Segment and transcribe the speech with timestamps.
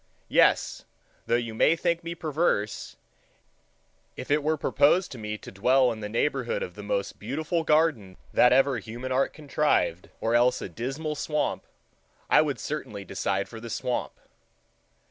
[0.29, 0.85] Yes,
[1.27, 2.95] though you may think me perverse,
[4.17, 7.63] if it were proposed to me to dwell in the neighborhood of the most beautiful
[7.63, 11.67] garden that ever human art contrived, or else of a dismal swamp,
[12.31, 14.13] I should certainly decide for the swamp.